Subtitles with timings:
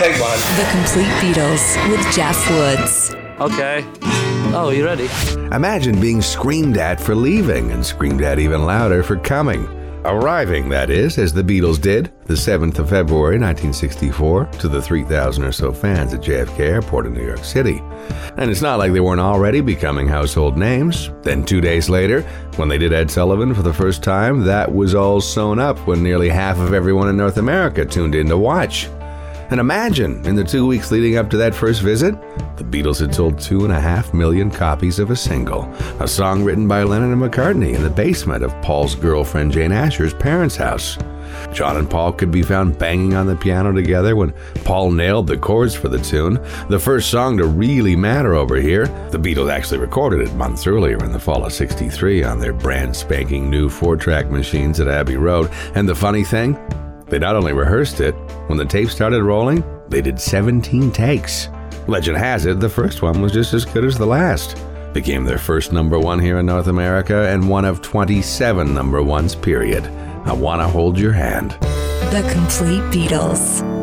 [0.00, 0.38] Take one.
[0.56, 3.14] The Complete Beatles with Jeff Woods.
[3.38, 3.84] Okay.
[4.54, 5.10] Oh, you ready?
[5.54, 9.66] Imagine being screamed at for leaving and screamed at even louder for coming.
[10.06, 15.44] Arriving, that is, as the Beatles did, the 7th of February 1964, to the 3,000
[15.44, 17.82] or so fans at JFK Airport in New York City.
[18.38, 21.10] And it's not like they weren't already becoming household names.
[21.20, 22.22] Then, two days later,
[22.56, 26.02] when they did Ed Sullivan for the first time, that was all sewn up when
[26.02, 28.88] nearly half of everyone in North America tuned in to watch.
[29.50, 32.14] And imagine, in the two weeks leading up to that first visit,
[32.56, 35.64] the Beatles had sold two and a half million copies of a single,
[35.98, 40.14] a song written by Lennon and McCartney in the basement of Paul's girlfriend Jane Asher's
[40.14, 40.96] parents' house.
[41.52, 44.34] John and Paul could be found banging on the piano together when
[44.64, 46.34] Paul nailed the chords for the tune.
[46.68, 51.02] The first song to really matter over here, the Beatles actually recorded it months earlier
[51.04, 55.16] in the fall of 63 on their brand spanking new four track machines at Abbey
[55.16, 55.50] Road.
[55.74, 56.56] And the funny thing,
[57.10, 58.14] they not only rehearsed it,
[58.46, 61.48] when the tape started rolling, they did 17 takes.
[61.88, 64.56] Legend has it the first one was just as good as the last.
[64.92, 69.34] Became their first number one here in North America and one of 27 number ones,
[69.34, 69.84] period.
[70.24, 71.52] I want to hold your hand.
[72.10, 73.79] The Complete Beatles.